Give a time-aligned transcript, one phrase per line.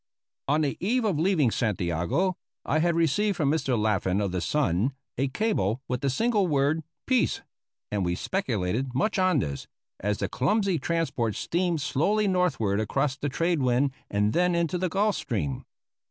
[0.47, 3.77] On the eve of leaving Santiago I had received from Mr.
[3.77, 7.41] Laffan of the Sun, a cable with the single word "Peace,"
[7.91, 9.67] and we speculated much on this,
[9.99, 14.89] as the clumsy transport steamed slowly northward across the trade wind and then into the
[14.89, 15.65] Gulf Stream.